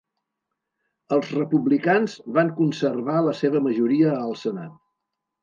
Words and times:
Els 1.17 1.29
republicans 1.37 2.15
van 2.39 2.49
conservar 2.61 3.19
la 3.27 3.35
seva 3.43 3.63
majoria 3.69 4.17
al 4.25 4.35
senat. 4.47 4.75